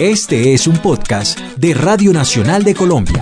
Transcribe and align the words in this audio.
Este 0.00 0.54
es 0.54 0.66
un 0.66 0.76
podcast 0.78 1.38
de 1.56 1.72
Radio 1.72 2.12
Nacional 2.12 2.64
de 2.64 2.74
Colombia. 2.74 3.20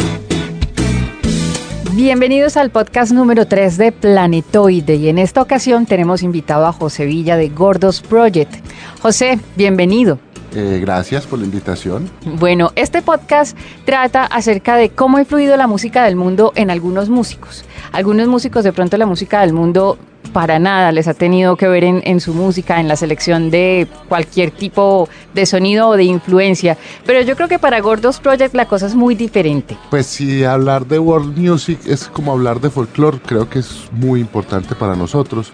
Bienvenidos 1.92 2.56
al 2.56 2.71
podcast 2.71 3.12
número 3.12 3.46
3 3.46 3.76
de 3.76 3.92
Planetoide 3.92 4.95
y 4.95 5.11
en 5.11 5.19
esta 5.19 5.43
ocasión 5.43 5.85
tenemos 5.85 6.22
invitado 6.22 6.64
a 6.64 6.72
José 6.72 7.04
Villa 7.04 7.37
de 7.37 7.50
Gordos 7.50 8.00
Project. 8.00 8.54
José, 9.03 9.38
bienvenido. 9.54 10.19
Eh, 10.54 10.79
gracias 10.80 11.27
por 11.27 11.40
la 11.40 11.45
invitación. 11.45 12.11
Bueno, 12.25 12.73
este 12.75 13.02
podcast 13.02 13.54
trata 13.84 14.25
acerca 14.25 14.77
de 14.77 14.89
cómo 14.89 15.18
ha 15.18 15.20
influido 15.20 15.59
la 15.59 15.66
música 15.66 16.04
del 16.04 16.16
mundo 16.16 16.54
en 16.57 16.70
algunos 16.70 17.11
músicos. 17.11 17.66
Algunos 17.93 18.29
músicos 18.29 18.64
de 18.64 18.73
pronto 18.73 18.96
la 18.96 19.04
música 19.04 19.43
del 19.43 19.52
mundo 19.52 19.98
para 20.33 20.59
nada 20.59 20.93
les 20.93 21.09
ha 21.09 21.14
tenido 21.14 21.57
que 21.57 21.69
ver 21.69 21.85
en, 21.85 22.21
su 22.21 22.35
música, 22.35 22.81
en 22.81 22.89
la 22.89 22.96
selección 22.96 23.51
de 23.51 23.87
cualquier 24.09 24.51
tipo 24.51 25.09
de 25.35 25.46
sonido 25.46 25.89
o 25.89 25.96
de 25.96 26.05
influencia. 26.05 26.77
Pero 27.07 27.23
yo 27.23 27.37
creo 27.37 27.49
que 27.49 27.59
para 27.59 27.81
Gordos 27.81 28.21
Project 28.21 28.54
la 28.54 28.67
cosa 28.67 28.87
es 28.87 28.95
muy 28.95 29.14
diferente. 29.14 29.76
Pues 29.90 30.07
si 30.07 30.45
hablar 30.45 30.87
de 30.87 30.99
world 30.99 31.37
music 31.37 31.79
es 31.87 32.09
como 32.09 32.33
hablar 32.33 32.61
de 32.61 32.70
folklore, 32.70 33.19
creo 33.25 33.48
que 33.48 33.61
es 33.61 33.89
muy 33.92 34.20
importante 34.20 34.75
para 34.75 34.97
nosotros 34.97 35.53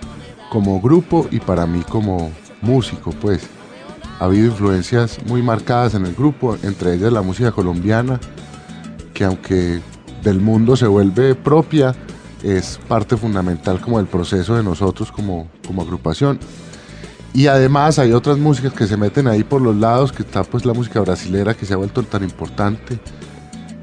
como 0.50 0.80
grupo 0.80 1.27
y 1.30 1.41
para 1.41 1.66
mí 1.66 1.83
como 1.88 2.30
músico, 2.62 3.12
pues. 3.20 3.48
Ha 4.20 4.24
habido 4.24 4.47
influencias 4.47 5.20
muy 5.27 5.42
marcadas 5.42 5.95
en 5.95 6.05
el 6.05 6.12
grupo, 6.12 6.56
entre 6.64 6.95
ellas 6.95 7.12
la 7.12 7.22
música 7.22 7.52
colombiana, 7.52 8.19
que 9.14 9.24
aunque 9.24 9.78
del 10.24 10.41
mundo 10.41 10.77
se 10.77 10.88
vuelve 10.88 11.36
propia, 11.36 11.95
es 12.42 12.78
parte 12.88 13.16
fundamental 13.16 13.80
como 13.80 13.98
del 13.98 14.06
proceso 14.06 14.56
de 14.56 14.62
nosotros 14.62 15.10
como, 15.12 15.48
como 15.66 15.83
agrupación. 15.83 16.38
Y 17.34 17.47
además 17.47 17.98
hay 17.98 18.12
otras 18.12 18.38
músicas 18.38 18.73
que 18.73 18.87
se 18.87 18.97
meten 18.97 19.28
ahí 19.28 19.45
por 19.45 19.61
los 19.61 19.77
lados, 19.77 20.12
que 20.12 20.23
está 20.23 20.45
pues 20.45 20.64
la 20.64 20.73
música 20.73 21.01
brasilera 21.01 21.55
que 21.55 21.66
se 21.66 21.74
ha 21.74 21.77
vuelto 21.77 22.02
tan 22.02 22.23
importante 22.23 22.98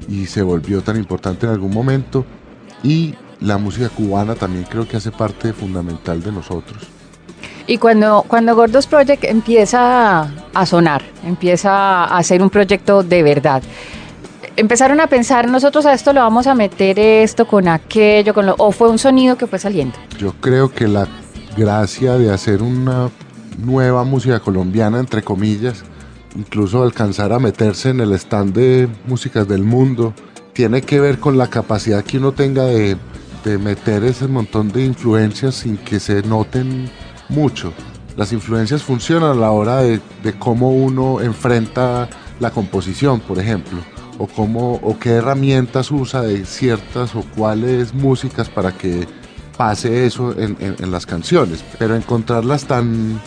y 0.08 0.26
se 0.26 0.42
volvió 0.42 0.82
tan 0.82 0.96
importante 0.96 1.46
en 1.46 1.52
algún 1.52 1.72
momento. 1.72 2.24
Y 2.82 3.14
la 3.40 3.58
música 3.58 3.88
cubana 3.88 4.34
también 4.34 4.64
creo 4.64 4.86
que 4.86 4.96
hace 4.96 5.10
parte 5.10 5.52
fundamental 5.52 6.22
de 6.22 6.32
nosotros. 6.32 6.82
Y 7.66 7.78
cuando, 7.78 8.24
cuando 8.28 8.54
Gordos 8.54 8.86
Project 8.86 9.24
empieza 9.24 10.30
a 10.54 10.66
sonar, 10.66 11.02
empieza 11.24 12.04
a 12.04 12.22
ser 12.22 12.42
un 12.42 12.50
proyecto 12.50 13.02
de 13.02 13.22
verdad, 13.22 13.62
empezaron 14.56 15.00
a 15.00 15.06
pensar, 15.06 15.48
nosotros 15.48 15.86
a 15.86 15.92
esto 15.92 16.12
lo 16.12 16.20
vamos 16.20 16.46
a 16.46 16.54
meter 16.54 16.98
esto 16.98 17.46
con 17.46 17.68
aquello, 17.68 18.34
con 18.34 18.46
lo, 18.46 18.54
o 18.58 18.72
fue 18.72 18.88
un 18.88 18.98
sonido 18.98 19.36
que 19.36 19.46
fue 19.46 19.58
saliendo? 19.58 19.96
Yo 20.18 20.32
creo 20.40 20.72
que 20.72 20.88
la 20.88 21.06
gracia 21.56 22.14
de 22.14 22.32
hacer 22.32 22.62
una 22.62 23.10
nueva 23.58 24.04
música 24.04 24.40
colombiana, 24.40 24.98
entre 24.98 25.22
comillas, 25.22 25.84
incluso 26.34 26.82
alcanzar 26.82 27.32
a 27.32 27.38
meterse 27.38 27.90
en 27.90 28.00
el 28.00 28.12
stand 28.14 28.54
de 28.54 28.88
músicas 29.06 29.46
del 29.46 29.62
mundo, 29.62 30.14
tiene 30.52 30.82
que 30.82 31.00
ver 31.00 31.18
con 31.18 31.36
la 31.36 31.48
capacidad 31.48 32.02
que 32.02 32.18
uno 32.18 32.32
tenga 32.32 32.64
de, 32.64 32.96
de 33.44 33.58
meter 33.58 34.04
ese 34.04 34.26
montón 34.26 34.72
de 34.72 34.84
influencias 34.84 35.54
sin 35.54 35.76
que 35.76 36.00
se 36.00 36.22
noten 36.22 36.90
mucho. 37.28 37.72
Las 38.16 38.32
influencias 38.32 38.82
funcionan 38.82 39.32
a 39.32 39.34
la 39.34 39.50
hora 39.50 39.82
de, 39.82 40.00
de 40.22 40.32
cómo 40.38 40.70
uno 40.70 41.20
enfrenta 41.20 42.08
la 42.40 42.50
composición, 42.50 43.20
por 43.20 43.38
ejemplo 43.38 43.95
o 44.18 44.26
cómo 44.26 44.74
o 44.82 44.98
qué 44.98 45.10
herramientas 45.10 45.90
usa 45.90 46.22
de 46.22 46.44
ciertas 46.44 47.14
o 47.14 47.22
cuáles 47.36 47.94
músicas 47.94 48.48
para 48.48 48.72
que 48.72 49.06
pase 49.56 50.06
eso 50.06 50.34
en, 50.38 50.56
las 50.90 51.06
canciones, 51.06 51.64
pero 51.78 51.96
encontrarlas 51.96 52.66
tan 52.66 53.20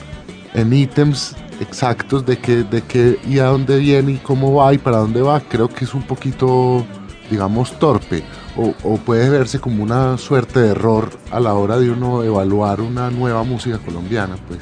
en 0.53 0.73
ítems 0.73 1.35
exactos 1.59 2.25
de 2.25 2.37
qué 2.37 2.63
de 2.63 2.81
qué 2.81 3.19
y 3.27 3.39
a 3.39 3.45
dónde 3.45 3.79
viene 3.79 4.13
y 4.13 4.17
cómo 4.17 4.53
va 4.53 4.73
y 4.73 4.77
para 4.77 4.97
dónde 4.97 5.21
va, 5.21 5.39
creo 5.41 5.67
que 5.67 5.85
es 5.85 5.93
un 5.93 6.03
poquito, 6.03 6.85
digamos, 7.29 7.77
torpe 7.79 8.23
o, 8.55 8.73
o 8.83 8.97
puede 8.97 9.29
verse 9.29 9.59
como 9.59 9.83
una 9.83 10.17
suerte 10.17 10.59
de 10.59 10.69
error 10.69 11.09
a 11.31 11.39
la 11.39 11.53
hora 11.53 11.77
de 11.77 11.89
uno 11.89 12.23
evaluar 12.23 12.81
una 12.81 13.09
nueva 13.09 13.43
música 13.43 13.79
colombiana, 13.79 14.35
pues. 14.47 14.61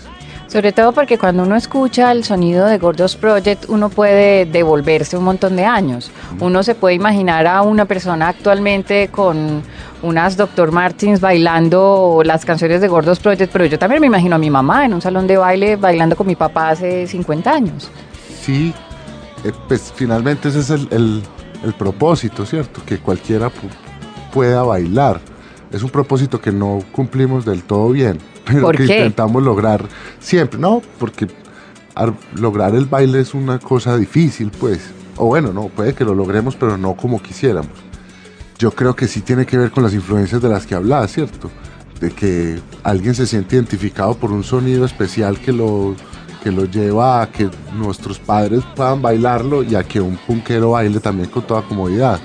Sobre 0.58 0.72
todo 0.72 0.92
porque 0.92 1.20
cuando 1.20 1.44
uno 1.44 1.56
escucha 1.56 2.12
el 2.12 2.24
sonido 2.24 2.66
de 2.66 2.80
Gordos 2.80 3.16
Project, 3.16 3.66
uno 3.68 3.90
puede 3.90 4.48
devolverse 4.48 5.16
un 5.16 5.24
montón 5.24 5.56
de 5.56 5.66
años. 5.66 6.10
Uno 6.40 6.64
se 6.64 6.74
puede 6.74 6.96
imaginar 6.96 7.46
a 7.46 7.62
una 7.62 7.86
persona 7.86 8.30
actualmente 8.30 9.10
con 9.10 9.62
unas 10.02 10.36
Dr. 10.36 10.72
Martins 10.72 11.22
bailando 11.22 12.24
las 12.26 12.44
canciones 12.44 12.82
de 12.82 12.88
Gordos 12.88 13.20
Project, 13.20 13.54
pero 13.54 13.66
yo 13.66 13.78
también 13.78 14.02
me 14.02 14.08
imagino 14.08 14.36
a 14.36 14.40
mi 14.40 14.50
mamá 14.50 14.84
en 14.84 14.96
un 14.96 15.02
salón 15.02 15.28
de 15.28 15.38
baile 15.38 15.76
bailando 15.76 16.16
con 16.16 16.26
mi 16.26 16.36
papá 16.36 16.70
hace 16.70 17.06
50 17.06 17.52
años. 17.52 17.92
Sí, 18.42 18.74
eh, 19.44 19.52
pues 19.68 19.94
finalmente 19.96 20.50
ese 20.50 20.62
es 20.62 20.72
el, 20.72 21.22
propósito, 21.78 22.48
¿cierto? 22.48 22.82
Que 22.84 22.98
cualquiera 22.98 23.52
pueda 24.34 24.64
bailar. 24.64 25.22
Es 25.72 25.84
un 25.84 25.92
propósito 25.92 26.42
que 26.42 26.52
no 26.52 26.80
cumplimos 26.94 27.46
del 27.46 27.62
todo 27.62 27.90
bien 27.90 28.18
pero 28.48 28.70
que 28.72 28.84
intentamos 28.84 29.44
lograr 29.44 29.86
siempre. 30.20 30.60
No, 30.60 30.82
porque 31.00 31.28
lograr 32.36 32.76
el 32.76 32.86
baile 32.86 33.20
es 33.20 33.34
una 33.34 33.60
cosa 33.60 33.98
difícil, 33.98 34.52
pues. 34.52 34.92
O 35.16 35.26
bueno, 35.26 35.52
no, 35.52 35.68
puede 35.70 35.94
que 35.94 36.06
lo 36.06 36.14
logremos, 36.14 36.56
pero 36.56 36.78
no 36.78 36.96
como 36.96 37.22
quisiéramos. 37.22 37.72
Yo 38.60 38.72
creo 38.72 38.96
que 38.96 39.08
sí 39.08 39.22
tiene 39.22 39.46
que 39.46 39.58
ver 39.58 39.72
con 39.72 39.84
las 39.84 39.94
influencias 39.94 40.42
de 40.42 40.50
las 40.50 40.66
que 40.66 40.76
hablaba, 40.76 41.08
¿cierto? 41.08 41.50
De 42.00 42.12
que 42.12 42.60
alguien 42.84 43.16
se 43.16 43.26
siente 43.26 43.56
identificado 43.56 44.16
por 44.16 44.32
un 44.32 44.44
sonido 44.44 44.86
especial 44.86 45.40
que 45.40 45.52
lo, 45.52 45.96
que 46.44 46.52
lo 46.52 46.66
lleva 46.66 47.22
a 47.22 47.32
que 47.32 47.50
nuestros 47.76 48.20
padres 48.20 48.64
puedan 48.76 49.02
bailarlo 49.02 49.64
y 49.64 49.76
a 49.76 49.84
que 49.84 50.00
un 50.02 50.18
punkero 50.18 50.72
baile 50.72 51.00
también 51.00 51.30
con 51.30 51.44
toda 51.44 51.64
comodidad. 51.64 52.20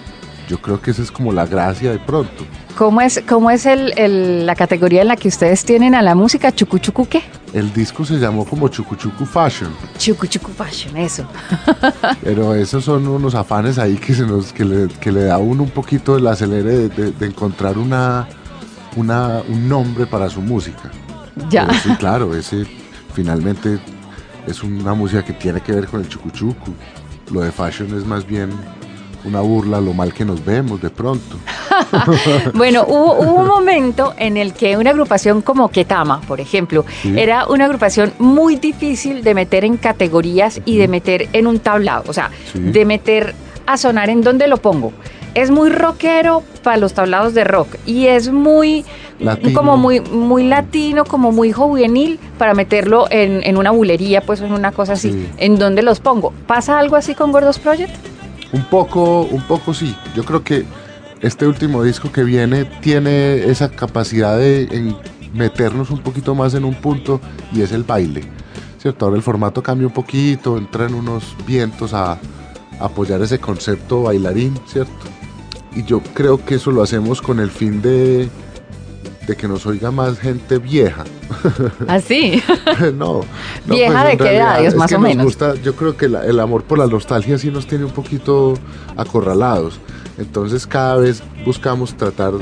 Yo 0.48 0.60
creo 0.60 0.80
que 0.80 0.90
esa 0.90 1.02
es 1.02 1.10
como 1.10 1.32
la 1.32 1.46
gracia 1.46 1.92
de 1.92 1.98
pronto. 1.98 2.44
¿Cómo 2.76 3.00
es, 3.00 3.22
cómo 3.28 3.50
es 3.50 3.66
el, 3.66 4.46
la 4.46 4.54
categoría 4.54 5.02
en 5.02 5.08
la 5.08 5.16
que 5.16 5.28
ustedes 5.28 5.64
tienen 5.64 5.94
a 5.94 6.02
la 6.02 6.14
música? 6.14 6.52
¿Chucuchucu 6.52 7.06
qué? 7.06 7.22
El 7.52 7.72
disco 7.72 8.04
se 8.04 8.14
llamó 8.14 8.46
como 8.46 8.68
Chucuchucu 8.68 9.26
Fashion. 9.26 9.70
Chucuchucu 9.98 10.50
Fashion, 10.50 10.96
eso. 10.96 11.26
Pero 12.22 12.54
esos 12.54 12.84
son 12.84 13.06
unos 13.06 13.34
afanes 13.34 13.78
ahí 13.78 13.96
que, 13.96 14.14
se 14.14 14.26
nos, 14.26 14.52
que, 14.52 14.64
le, 14.64 14.88
que 14.88 15.12
le 15.12 15.24
da 15.24 15.38
uno 15.38 15.62
un 15.62 15.70
poquito 15.70 16.16
el 16.16 16.26
acelere 16.26 16.88
de, 16.88 17.26
encontrar 17.26 17.76
una, 17.76 18.26
una, 18.96 19.42
un 19.48 19.68
nombre 19.68 20.06
para 20.06 20.30
su 20.30 20.40
música. 20.40 20.90
Ya. 21.50 21.68
sí, 21.82 21.90
claro, 21.96 22.34
ese 22.34 22.66
finalmente 23.14 23.78
es 24.46 24.62
una 24.62 24.94
música 24.94 25.24
que 25.24 25.32
tiene 25.34 25.60
que 25.60 25.72
ver 25.72 25.86
con 25.86 26.00
el 26.00 26.08
chucuchucu. 26.08 26.72
Lo 27.30 27.40
de 27.42 27.52
fashion 27.52 27.96
es 27.96 28.06
más 28.06 28.26
bien 28.26 28.50
una 29.24 29.40
burla 29.40 29.80
lo 29.80 29.92
mal 29.92 30.12
que 30.12 30.24
nos 30.24 30.44
vemos 30.44 30.80
de 30.80 30.90
pronto. 30.90 31.36
bueno, 32.54 32.84
hubo, 32.86 33.14
un 33.14 33.46
momento 33.46 34.14
en 34.16 34.36
el 34.36 34.52
que 34.52 34.76
una 34.76 34.90
agrupación 34.90 35.42
como 35.42 35.68
Ketama, 35.68 36.20
por 36.22 36.40
ejemplo, 36.40 36.84
era 37.16 37.46
una 37.46 37.66
agrupación 37.66 38.12
muy 38.18 38.56
difícil 38.56 39.22
de 39.22 39.34
meter 39.34 39.64
en 39.64 39.76
categorías 39.76 40.60
y 40.64 40.78
de 40.78 40.88
meter 40.88 41.28
en 41.32 41.46
un 41.46 41.58
tablado, 41.58 42.04
o 42.08 42.12
sea, 42.12 42.30
de 42.54 42.84
meter 42.84 43.34
a 43.66 43.76
sonar 43.76 44.10
en 44.10 44.22
donde 44.22 44.48
lo 44.48 44.56
pongo. 44.56 44.92
Es 45.34 45.50
muy 45.50 45.70
rockero 45.70 46.42
para 46.62 46.76
los 46.76 46.92
tablados 46.92 47.32
de 47.32 47.44
rock 47.44 47.76
y 47.86 48.06
es 48.06 48.30
muy 48.30 48.84
como 49.54 49.76
muy 49.76 50.00
muy 50.00 50.44
latino, 50.44 51.04
como 51.04 51.32
muy 51.32 51.52
juvenil 51.52 52.18
para 52.38 52.54
meterlo 52.54 53.06
en, 53.10 53.56
una 53.56 53.70
bulería, 53.70 54.20
pues 54.20 54.40
en 54.40 54.52
una 54.52 54.72
cosa 54.72 54.94
así. 54.94 55.28
¿En 55.38 55.58
dónde 55.58 55.82
los 55.82 56.00
pongo? 56.00 56.32
¿Pasa 56.46 56.78
algo 56.78 56.96
así 56.96 57.14
con 57.14 57.32
Gordos 57.32 57.58
Project? 57.58 57.94
Un 58.52 58.64
poco, 58.64 59.22
un 59.22 59.42
poco 59.42 59.72
sí. 59.72 59.96
Yo 60.14 60.24
creo 60.24 60.42
que 60.42 60.66
este 61.22 61.46
último 61.46 61.82
disco 61.82 62.10
que 62.10 62.24
viene 62.24 62.64
tiene 62.64 63.44
esa 63.44 63.70
capacidad 63.70 64.36
de 64.36 64.94
meternos 65.32 65.90
un 65.90 66.00
poquito 66.00 66.34
más 66.34 66.54
en 66.54 66.64
un 66.64 66.74
punto 66.74 67.20
y 67.52 67.62
es 67.62 67.72
el 67.72 67.84
baile. 67.84 68.22
¿Cierto? 68.78 69.04
Ahora 69.04 69.16
el 69.16 69.22
formato 69.22 69.62
cambia 69.62 69.86
un 69.86 69.92
poquito, 69.92 70.58
entran 70.58 70.92
unos 70.92 71.36
vientos 71.46 71.94
a, 71.94 72.12
a 72.12 72.18
apoyar 72.80 73.22
ese 73.22 73.38
concepto 73.38 74.02
bailarín, 74.02 74.58
¿cierto? 74.66 74.92
Y 75.74 75.84
yo 75.84 76.02
creo 76.14 76.44
que 76.44 76.56
eso 76.56 76.72
lo 76.72 76.82
hacemos 76.82 77.22
con 77.22 77.38
el 77.38 77.50
fin 77.50 77.80
de, 77.80 78.28
de 79.26 79.36
que 79.36 79.46
nos 79.46 79.64
oiga 79.66 79.90
más 79.90 80.18
gente 80.18 80.58
vieja. 80.58 81.04
¿Así? 81.86 82.42
¿Ah, 82.66 82.90
no, 82.94 83.20
no. 83.20 83.24
¿Vieja 83.74 84.02
pues, 84.02 84.18
de 84.18 84.24
qué 84.24 84.36
edad, 84.36 84.74
más 84.74 84.92
o 84.92 84.98
menos? 84.98 85.24
Gusta, 85.24 85.54
yo 85.54 85.74
creo 85.76 85.96
que 85.96 86.06
el 86.06 86.40
amor 86.40 86.64
por 86.64 86.78
la 86.78 86.86
nostalgia 86.86 87.38
sí 87.38 87.50
nos 87.50 87.66
tiene 87.66 87.84
un 87.84 87.92
poquito 87.92 88.54
acorralados. 88.96 89.78
Entonces 90.18 90.66
cada 90.66 90.96
vez 90.96 91.22
buscamos 91.44 91.96
tratar, 91.96 92.34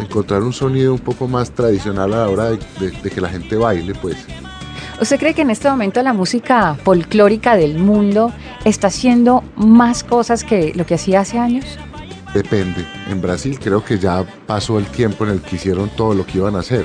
encontrar 0.00 0.42
un 0.42 0.52
sonido 0.52 0.92
un 0.92 0.98
poco 0.98 1.26
más 1.26 1.50
tradicional 1.50 2.12
a 2.14 2.18
la 2.18 2.28
hora 2.28 2.44
de, 2.50 2.58
de 3.02 3.10
que 3.10 3.20
la 3.20 3.28
gente 3.28 3.56
baile, 3.56 3.94
pues. 3.94 4.16
¿Usted 5.00 5.18
cree 5.18 5.34
que 5.34 5.42
en 5.42 5.50
este 5.50 5.70
momento 5.70 6.02
la 6.02 6.12
música 6.12 6.74
folclórica 6.74 7.56
del 7.56 7.78
mundo 7.78 8.32
está 8.64 8.88
haciendo 8.88 9.44
más 9.56 10.02
cosas 10.02 10.42
que 10.42 10.72
lo 10.74 10.86
que 10.86 10.94
hacía 10.94 11.20
hace 11.20 11.38
años? 11.38 11.78
Depende. 12.34 12.84
En 13.08 13.20
Brasil 13.20 13.58
creo 13.58 13.84
que 13.84 13.98
ya 13.98 14.24
pasó 14.46 14.78
el 14.78 14.86
tiempo 14.86 15.24
en 15.24 15.30
el 15.30 15.40
que 15.40 15.56
hicieron 15.56 15.88
todo 15.90 16.14
lo 16.14 16.26
que 16.26 16.38
iban 16.38 16.56
a 16.56 16.60
hacer. 16.60 16.84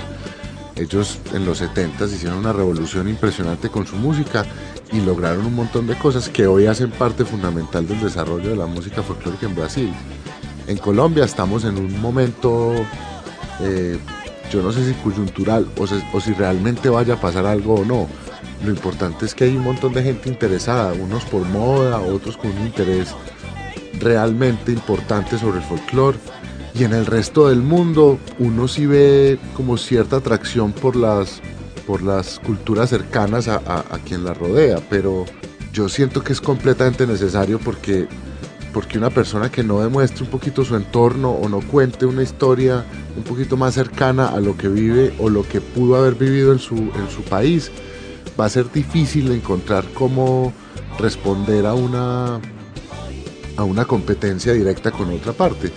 Ellos 0.76 1.20
en 1.34 1.46
los 1.46 1.60
70 1.60 2.06
hicieron 2.06 2.40
una 2.40 2.54
revolución 2.54 3.08
impresionante 3.08 3.70
con 3.70 3.86
su 3.86 3.96
música 3.96 4.44
y 4.92 5.02
lograron 5.02 5.46
un 5.46 5.56
montón 5.56 5.86
de 5.86 5.96
cosas 5.96 6.30
que 6.30 6.48
hoy 6.48 6.66
hacen 6.66 6.90
parte 6.90 7.26
fundamental 7.26 7.88
del 7.88 8.00
desarrollo 8.00 8.50
de 8.50 8.56
la 8.56 8.66
música 8.66 9.04
folclórica 9.04 9.46
en 9.46 9.56
Brasil. 9.56 9.94
En 10.68 10.78
Colombia 10.78 11.26
estamos 11.26 11.64
en 11.66 11.78
un 11.78 12.02
momento, 12.02 12.74
eh, 13.62 14.00
yo 14.52 14.64
no 14.64 14.72
sé 14.72 14.88
si 14.88 14.94
coyuntural 14.96 15.68
o, 15.78 15.84
o 15.84 16.22
si 16.22 16.34
realmente 16.34 16.90
vaya 16.90 17.16
a 17.16 17.22
pasar 17.22 17.46
algo 17.46 17.76
o 17.76 17.86
no. 17.86 18.08
Lo 18.64 18.72
importante 18.72 19.26
es 19.26 19.36
que 19.36 19.44
hay 19.44 19.56
un 19.56 19.64
montón 19.64 19.94
de 19.94 20.02
gente 20.02 20.30
interesada, 20.30 20.94
unos 20.94 21.24
por 21.26 21.44
moda, 21.46 22.00
otros 22.00 22.38
con 22.38 22.52
un 22.52 22.66
interés 22.66 23.14
realmente 24.00 24.72
importante 24.72 25.38
sobre 25.38 25.58
el 25.58 25.64
folclore 25.64 26.18
y 26.76 26.84
en 26.84 26.94
el 26.94 27.06
resto 27.06 27.50
del 27.50 27.62
mundo 27.62 28.18
uno 28.40 28.68
sí 28.68 28.86
ve 28.86 29.38
como 29.56 29.78
cierta 29.78 30.18
atracción 30.18 30.72
por 30.72 30.96
las, 30.96 31.42
por 31.86 32.02
las 32.02 32.40
culturas 32.40 32.90
cercanas 32.90 33.48
a, 33.48 33.84
quien 34.06 34.24
la 34.24 34.34
rodea, 34.34 34.80
pero 34.90 35.26
yo 35.72 35.88
siento 35.88 36.24
que 36.24 36.34
es 36.34 36.42
completamente 36.42 37.06
necesario 37.06 37.60
porque, 37.60 38.08
porque 38.74 38.98
una 38.98 39.12
persona 39.12 39.52
que 39.52 39.64
no 39.64 39.82
demuestre 39.82 40.24
un 40.24 40.32
poquito 40.32 40.66
su 40.66 40.76
entorno 40.76 41.32
o 41.32 41.48
no 41.48 41.62
cuente 41.62 42.06
una 42.08 42.24
historia 42.24 42.86
un 43.16 43.24
poquito 43.24 43.56
más 43.56 43.76
cercana 43.76 44.28
a 44.28 44.40
lo 44.40 44.58
que 44.58 44.68
vive 44.68 45.14
o 45.20 45.30
lo 45.30 45.48
que 45.48 45.62
pudo 45.62 45.96
haber 45.96 46.16
vivido 46.16 46.52
en 46.52 46.60
su, 46.60 46.76
en 46.76 47.10
su 47.16 47.22
país, 47.24 47.72
va 48.40 48.46
a 48.46 48.50
ser 48.50 48.72
difícil 48.72 49.32
encontrar 49.32 49.86
cómo 49.94 50.52
responder 50.98 51.68
a 51.68 51.76
una, 51.76 52.40
a 53.58 53.64
una 53.64 53.86
competencia 53.86 54.54
directa 54.54 54.90
con 54.90 55.12
otra 55.12 55.34
parte 55.34 55.72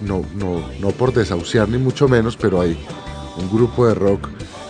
no, 0.00 0.24
no, 0.34 0.64
no 0.80 0.90
por 0.90 1.12
desahuciar 1.12 1.68
ni 1.68 1.78
mucho 1.78 2.08
menos, 2.08 2.36
pero 2.36 2.60
hay 2.60 2.76
un 3.38 3.50
grupo 3.50 3.86
de 3.86 3.94
rock 3.94 4.28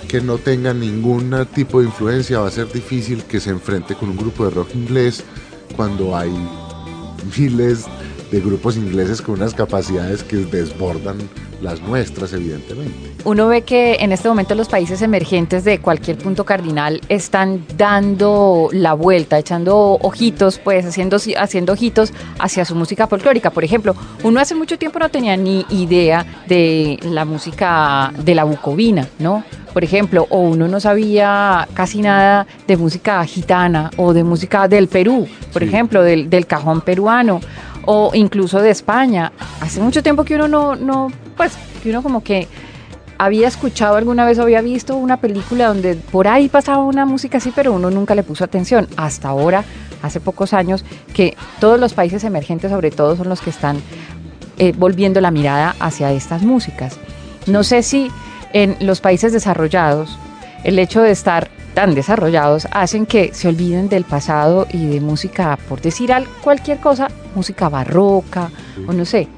que 0.08 0.20
no 0.20 0.38
tenga 0.38 0.72
ningún 0.72 1.34
tipo 1.54 1.80
de 1.80 1.86
influencia, 1.86 2.38
va 2.38 2.48
a 2.48 2.50
ser 2.50 2.72
difícil 2.72 3.24
que 3.24 3.40
se 3.40 3.50
enfrente 3.50 3.94
con 3.94 4.08
un 4.08 4.16
grupo 4.16 4.44
de 4.44 4.50
rock 4.50 4.74
inglés 4.74 5.24
cuando 5.74 6.16
hay 6.16 6.30
miles 7.36 7.86
de 8.30 8.40
grupos 8.40 8.76
ingleses 8.76 9.20
con 9.20 9.36
unas 9.36 9.54
capacidades 9.54 10.22
que 10.22 10.36
desbordan 10.36 11.18
las 11.60 11.80
nuestras, 11.80 12.32
evidentemente. 12.32 12.94
Uno 13.24 13.48
ve 13.48 13.62
que 13.62 13.96
en 14.00 14.12
este 14.12 14.28
momento 14.28 14.54
los 14.54 14.68
países 14.68 15.02
emergentes 15.02 15.64
de 15.64 15.80
cualquier 15.80 16.18
punto 16.18 16.44
cardinal 16.44 17.00
están 17.08 17.64
dando 17.76 18.68
la 18.72 18.94
vuelta, 18.94 19.38
echando 19.38 19.98
ojitos, 20.02 20.58
pues 20.58 20.84
haciendo, 20.84 21.18
haciendo 21.38 21.72
ojitos 21.72 22.12
hacia 22.38 22.64
su 22.64 22.74
música 22.74 23.06
folclórica. 23.06 23.50
Por 23.50 23.64
ejemplo, 23.64 23.94
uno 24.22 24.40
hace 24.40 24.54
mucho 24.54 24.78
tiempo 24.78 24.98
no 24.98 25.08
tenía 25.08 25.36
ni 25.36 25.64
idea 25.70 26.26
de 26.46 26.98
la 27.02 27.24
música 27.24 28.12
de 28.18 28.34
la 28.34 28.44
bucovina, 28.44 29.08
¿no? 29.18 29.44
Por 29.72 29.84
ejemplo, 29.84 30.26
o 30.30 30.40
uno 30.40 30.68
no 30.68 30.80
sabía 30.80 31.68
casi 31.74 32.00
nada 32.00 32.46
de 32.66 32.76
música 32.76 33.22
gitana 33.24 33.90
o 33.96 34.14
de 34.14 34.24
música 34.24 34.68
del 34.68 34.88
Perú, 34.88 35.28
por 35.52 35.62
ejemplo, 35.62 36.02
del, 36.02 36.30
del 36.30 36.46
cajón 36.46 36.80
peruano 36.80 37.40
o 37.84 38.10
incluso 38.14 38.60
de 38.60 38.70
España. 38.70 39.32
Hace 39.60 39.80
mucho 39.80 40.02
tiempo 40.02 40.24
que 40.24 40.34
uno 40.34 40.48
no, 40.48 40.76
no, 40.76 41.12
pues, 41.36 41.52
que 41.82 41.90
uno 41.90 42.02
como 42.02 42.22
que 42.22 42.48
había 43.18 43.48
escuchado 43.48 43.96
alguna 43.96 44.24
vez 44.24 44.38
o 44.38 44.42
había 44.42 44.60
visto 44.60 44.96
una 44.96 45.18
película 45.18 45.68
donde 45.68 45.94
por 45.94 46.28
ahí 46.28 46.48
pasaba 46.48 46.84
una 46.84 47.06
música 47.06 47.38
así, 47.38 47.52
pero 47.54 47.72
uno 47.72 47.90
nunca 47.90 48.14
le 48.14 48.22
puso 48.22 48.44
atención. 48.44 48.88
Hasta 48.96 49.28
ahora, 49.28 49.64
hace 50.02 50.20
pocos 50.20 50.52
años, 50.52 50.84
que 51.14 51.36
todos 51.60 51.80
los 51.80 51.94
países 51.94 52.24
emergentes 52.24 52.70
sobre 52.70 52.90
todo 52.90 53.16
son 53.16 53.28
los 53.28 53.40
que 53.40 53.50
están 53.50 53.80
eh, 54.58 54.72
volviendo 54.76 55.20
la 55.20 55.30
mirada 55.30 55.74
hacia 55.80 56.12
estas 56.12 56.42
músicas. 56.42 56.98
No 57.46 57.62
sé 57.62 57.82
si 57.82 58.10
en 58.52 58.76
los 58.80 59.00
países 59.00 59.32
desarrollados 59.32 60.18
el 60.64 60.78
hecho 60.78 61.00
de 61.02 61.10
estar 61.10 61.48
tan 61.74 61.94
desarrollados 61.94 62.66
hacen 62.70 63.04
que 63.04 63.34
se 63.34 63.48
olviden 63.48 63.88
del 63.88 64.04
pasado 64.04 64.66
y 64.72 64.86
de 64.86 65.00
música, 65.00 65.58
por 65.68 65.80
decir 65.80 66.10
cualquier 66.42 66.78
cosa, 66.78 67.08
música 67.34 67.68
barroca 67.68 68.50
o 68.88 68.92
no 68.92 69.04
sé. 69.04 69.28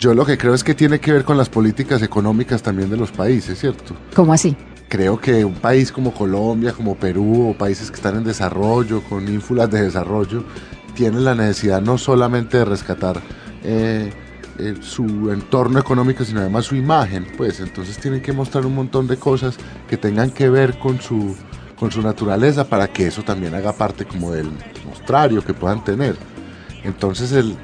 Yo 0.00 0.14
lo 0.14 0.24
que 0.24 0.38
creo 0.38 0.54
es 0.54 0.64
que 0.64 0.74
tiene 0.74 0.98
que 0.98 1.12
ver 1.12 1.24
con 1.24 1.36
las 1.36 1.50
políticas 1.50 2.00
económicas 2.00 2.62
también 2.62 2.88
de 2.88 2.96
los 2.96 3.12
países, 3.12 3.58
¿cierto? 3.60 3.94
¿Cómo 4.14 4.32
así? 4.32 4.56
Creo 4.88 5.20
que 5.20 5.44
un 5.44 5.52
país 5.52 5.92
como 5.92 6.14
Colombia, 6.14 6.72
como 6.72 6.96
Perú, 6.96 7.50
o 7.50 7.54
países 7.54 7.90
que 7.90 7.96
están 7.96 8.16
en 8.16 8.24
desarrollo, 8.24 9.02
con 9.02 9.28
ínfulas 9.28 9.70
de 9.70 9.82
desarrollo, 9.82 10.42
tienen 10.94 11.22
la 11.22 11.34
necesidad 11.34 11.82
no 11.82 11.98
solamente 11.98 12.56
de 12.56 12.64
rescatar 12.64 13.20
eh, 13.62 14.10
eh, 14.58 14.74
su 14.80 15.30
entorno 15.30 15.78
económico, 15.78 16.24
sino 16.24 16.40
además 16.40 16.64
su 16.64 16.76
imagen, 16.76 17.26
pues 17.36 17.60
entonces 17.60 17.98
tienen 17.98 18.22
que 18.22 18.32
mostrar 18.32 18.64
un 18.64 18.74
montón 18.74 19.06
de 19.06 19.18
cosas 19.18 19.58
que 19.86 19.98
tengan 19.98 20.30
que 20.30 20.48
ver 20.48 20.78
con 20.78 20.98
su 20.98 21.36
con 21.78 21.90
su 21.90 22.02
naturaleza 22.02 22.68
para 22.68 22.88
que 22.88 23.06
eso 23.06 23.22
también 23.22 23.54
haga 23.54 23.72
parte 23.72 24.04
como 24.04 24.32
del 24.32 24.50
mostrario 24.86 25.42
que 25.42 25.54
puedan 25.54 25.82
tener. 25.82 26.14
Entonces 26.84 27.32
el, 27.32 27.56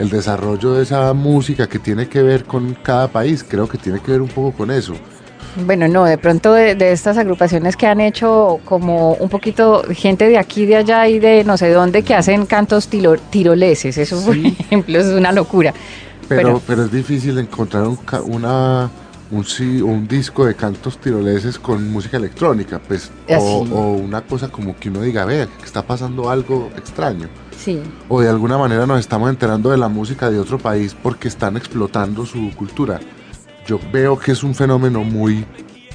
el 0.00 0.08
desarrollo 0.08 0.72
de 0.72 0.82
esa 0.82 1.12
música 1.12 1.68
que 1.68 1.78
tiene 1.78 2.08
que 2.08 2.22
ver 2.22 2.44
con 2.44 2.74
cada 2.74 3.08
país, 3.08 3.44
creo 3.46 3.68
que 3.68 3.78
tiene 3.78 4.00
que 4.00 4.10
ver 4.12 4.22
un 4.22 4.28
poco 4.28 4.52
con 4.52 4.70
eso. 4.70 4.94
Bueno, 5.66 5.88
no, 5.88 6.04
de 6.04 6.16
pronto 6.16 6.54
de, 6.54 6.92
estas 6.92 7.18
agrupaciones 7.18 7.76
que 7.76 7.86
han 7.86 8.00
hecho 8.00 8.60
como 8.64 9.12
un 9.14 9.28
poquito 9.28 9.82
gente 9.90 10.28
de 10.28 10.38
aquí, 10.38 10.64
de 10.64 10.76
allá 10.76 11.06
y 11.06 11.18
de 11.18 11.44
no 11.44 11.58
sé 11.58 11.70
dónde 11.70 12.02
que 12.02 12.14
hacen 12.14 12.46
cantos 12.46 12.88
tiroleses, 12.88 13.98
eso 13.98 14.24
por 14.24 14.36
ejemplo 14.36 14.98
es 14.98 15.06
una 15.06 15.32
locura. 15.32 15.74
Pero, 16.28 16.62
pero, 16.66 16.84
es 16.84 16.92
difícil 16.92 17.38
encontrar 17.38 17.88
una 18.24 18.88
un, 19.30 19.44
un 19.82 20.08
disco 20.08 20.46
de 20.46 20.54
cantos 20.54 20.98
tiroleses 20.98 21.58
con 21.58 21.90
música 21.90 22.16
electrónica, 22.16 22.80
pues, 22.80 23.10
o, 23.28 23.62
una 23.92 24.22
cosa 24.22 24.48
como 24.48 24.76
que 24.76 24.88
uno 24.88 25.02
diga, 25.02 25.24
vea, 25.24 25.46
que 25.46 25.64
está 25.64 25.82
pasando 25.82 26.30
algo 26.30 26.70
extraño. 26.76 27.28
Sí. 27.62 27.80
O 28.08 28.20
de 28.20 28.28
alguna 28.28 28.56
manera 28.56 28.86
nos 28.86 29.00
estamos 29.00 29.28
enterando 29.28 29.70
de 29.70 29.76
la 29.76 29.88
música 29.88 30.30
de 30.30 30.38
otro 30.38 30.58
país 30.58 30.96
porque 31.00 31.28
están 31.28 31.56
explotando 31.56 32.24
su 32.24 32.50
cultura. 32.56 33.00
Yo 33.66 33.78
veo 33.92 34.18
que 34.18 34.32
es 34.32 34.42
un 34.42 34.54
fenómeno 34.54 35.04
muy 35.04 35.44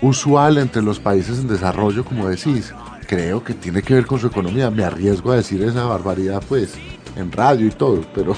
usual 0.01 0.59
entre 0.59 0.83
los 0.83 0.99
países 0.99 1.39
en 1.39 1.47
desarrollo, 1.47 2.05
como 2.05 2.27
decís. 2.27 2.73
Creo 3.07 3.43
que 3.43 3.53
tiene 3.53 3.81
que 3.81 3.95
ver 3.95 4.05
con 4.05 4.19
su 4.19 4.27
economía. 4.27 4.69
Me 4.69 4.83
arriesgo 4.83 5.31
a 5.31 5.37
decir 5.37 5.61
esa 5.63 5.85
barbaridad, 5.85 6.43
pues, 6.47 6.75
en 7.15 7.31
radio 7.31 7.67
y 7.67 7.71
todo, 7.71 8.01
pero... 8.13 8.35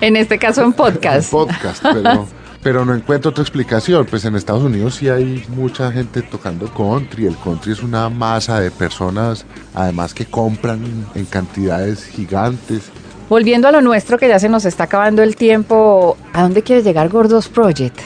En 0.00 0.16
este 0.16 0.38
caso 0.38 0.62
en 0.62 0.72
podcast. 0.74 1.32
en 1.32 1.38
podcast, 1.38 1.82
pero... 1.82 2.26
pero 2.62 2.84
no 2.84 2.94
encuentro 2.94 3.30
otra 3.30 3.42
explicación. 3.42 4.06
Pues 4.06 4.24
en 4.24 4.36
Estados 4.36 4.62
Unidos 4.62 4.94
sí 4.94 5.08
hay 5.08 5.44
mucha 5.48 5.90
gente 5.90 6.22
tocando 6.22 6.66
country. 6.72 7.26
El 7.26 7.36
country 7.36 7.72
es 7.72 7.82
una 7.82 8.08
masa 8.08 8.60
de 8.60 8.70
personas, 8.70 9.44
además 9.74 10.14
que 10.14 10.26
compran 10.26 10.80
en 11.14 11.24
cantidades 11.26 12.04
gigantes. 12.04 12.90
Volviendo 13.28 13.68
a 13.68 13.72
lo 13.72 13.80
nuestro, 13.80 14.18
que 14.18 14.28
ya 14.28 14.38
se 14.38 14.48
nos 14.48 14.64
está 14.64 14.84
acabando 14.84 15.22
el 15.22 15.36
tiempo, 15.36 16.16
¿a 16.32 16.42
dónde 16.42 16.62
quiere 16.62 16.82
llegar 16.82 17.08
Gordos 17.08 17.48
Project? 17.48 17.98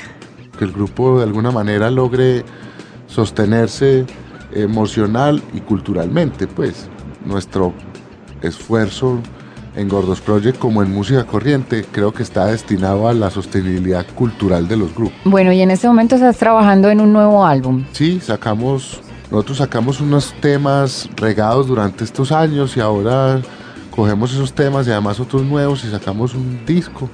Que 0.58 0.64
el 0.64 0.72
grupo 0.72 1.18
de 1.18 1.24
alguna 1.24 1.50
manera 1.50 1.90
logre 1.90 2.44
sostenerse 3.08 4.06
emocional 4.52 5.42
y 5.52 5.60
culturalmente, 5.60 6.46
pues 6.46 6.88
nuestro 7.24 7.74
esfuerzo 8.40 9.20
en 9.76 9.88
Gordos 9.88 10.20
Project 10.20 10.58
como 10.58 10.82
en 10.82 10.92
música 10.92 11.24
corriente, 11.24 11.84
creo 11.92 12.12
que 12.12 12.22
está 12.22 12.46
destinado 12.46 13.08
a 13.08 13.14
la 13.14 13.30
sostenibilidad 13.30 14.06
cultural 14.14 14.66
de 14.66 14.76
los 14.76 14.94
grupos. 14.94 15.18
Bueno, 15.24 15.52
y 15.52 15.60
en 15.60 15.70
este 15.70 15.86
momento 15.86 16.14
estás 16.14 16.38
trabajando 16.38 16.88
en 16.88 17.00
un 17.00 17.12
nuevo 17.12 17.44
álbum. 17.44 17.84
Sí, 17.92 18.18
sacamos, 18.20 19.00
nosotros 19.30 19.58
sacamos 19.58 20.00
unos 20.00 20.34
temas 20.40 21.08
regados 21.16 21.68
durante 21.68 22.04
estos 22.04 22.32
años 22.32 22.76
y 22.76 22.80
ahora 22.80 23.40
cogemos 23.90 24.32
esos 24.32 24.52
temas 24.54 24.88
y 24.88 24.90
además 24.90 25.20
otros 25.20 25.42
nuevos 25.42 25.84
y 25.84 25.90
sacamos 25.90 26.34
un 26.34 26.64
disco 26.64 27.08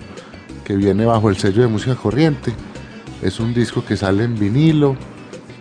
que 0.64 0.76
viene 0.76 1.04
bajo 1.04 1.28
el 1.28 1.36
sello 1.36 1.62
de 1.62 1.68
música 1.68 1.96
corriente. 1.96 2.52
Es 3.22 3.40
un 3.40 3.52
disco 3.52 3.84
que 3.84 3.96
sale 3.96 4.24
en 4.24 4.38
vinilo, 4.38 4.96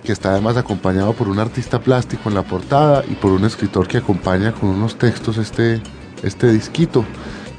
que 0.03 0.11
está 0.11 0.31
además 0.31 0.57
acompañado 0.57 1.13
por 1.13 1.29
un 1.29 1.39
artista 1.39 1.79
plástico 1.79 2.29
en 2.29 2.35
la 2.35 2.43
portada 2.43 3.03
y 3.09 3.15
por 3.15 3.31
un 3.31 3.45
escritor 3.45 3.87
que 3.87 3.97
acompaña 3.97 4.51
con 4.51 4.69
unos 4.69 4.97
textos 4.97 5.37
este 5.37 5.81
este 6.23 6.51
disquito. 6.51 7.05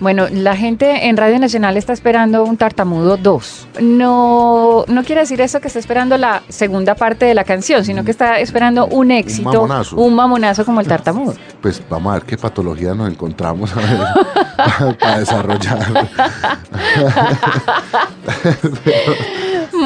Bueno, 0.02 0.26
la 0.32 0.56
gente 0.56 1.06
en 1.06 1.16
Radio 1.16 1.38
Nacional 1.38 1.76
está 1.76 1.92
esperando 1.92 2.42
un 2.42 2.56
Tartamudo 2.56 3.16
2. 3.16 3.68
No, 3.82 4.84
no 4.88 5.04
quiere 5.04 5.20
decir 5.20 5.40
eso 5.40 5.60
que 5.60 5.68
está 5.68 5.78
esperando 5.78 6.18
la 6.18 6.42
segunda 6.48 6.96
parte 6.96 7.24
de 7.24 7.34
la 7.34 7.44
canción, 7.44 7.84
sino 7.84 8.02
que 8.02 8.10
está 8.10 8.40
esperando 8.40 8.88
un 8.88 9.12
éxito, 9.12 9.50
un 9.50 9.68
mamonazo, 9.68 9.96
un 9.96 10.14
mamonazo 10.16 10.64
como 10.64 10.80
el 10.80 10.88
Tartamudo. 10.88 11.34
Pues 11.62 11.80
vamos 11.88 12.10
a 12.10 12.14
ver 12.14 12.24
qué 12.24 12.36
patología 12.36 12.92
nos 12.92 13.08
encontramos 13.08 13.70
para 14.98 15.20
desarrollar. 15.20 15.78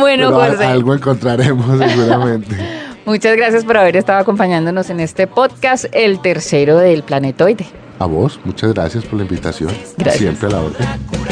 bueno, 0.00 0.33
Jorge. 0.33 0.64
Algo 0.64 0.95
encontraremos 0.95 1.78
seguramente. 1.78 2.56
Muchas 3.04 3.37
gracias 3.37 3.66
por 3.66 3.76
haber 3.76 3.99
estado 3.99 4.21
acompañándonos 4.21 4.88
en 4.88 5.00
este 5.00 5.26
podcast, 5.26 5.85
el 5.92 6.23
tercero 6.23 6.78
del 6.78 7.02
planetoide. 7.02 7.66
A 7.98 8.06
vos, 8.06 8.38
muchas 8.44 8.74
gracias 8.74 9.04
por 9.04 9.14
la 9.18 9.22
invitación. 9.22 9.70
Siempre 10.12 10.48
a 10.48 10.50
la 10.50 10.60
orden. 10.60 11.25